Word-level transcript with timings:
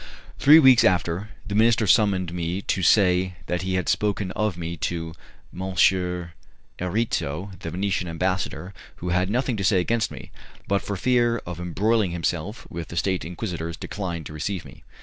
Three 0.39 0.57
weeks 0.57 0.83
after, 0.83 1.29
the 1.47 1.53
minister 1.53 1.85
summoned 1.85 2.33
me 2.33 2.63
to 2.63 2.81
say 2.81 3.35
that 3.45 3.61
he 3.61 3.75
had 3.75 3.87
spoken 3.87 4.31
of 4.31 4.57
me 4.57 4.75
to 4.77 5.13
M. 5.53 5.75
Erizzo, 6.79 7.51
the 7.59 7.69
Venetian 7.69 8.07
ambassador, 8.07 8.73
who 8.95 9.09
had 9.09 9.29
nothing 9.29 9.57
to 9.57 9.63
say 9.63 9.79
against 9.79 10.09
me, 10.09 10.31
but 10.67 10.81
for 10.81 10.97
fear 10.97 11.37
of 11.45 11.59
embroiling 11.59 12.09
himself 12.09 12.65
with 12.71 12.87
the 12.87 12.97
State 12.97 13.23
Inquisitors 13.23 13.77
declined 13.77 14.25
to 14.25 14.33
receive 14.33 14.65
me. 14.65 14.83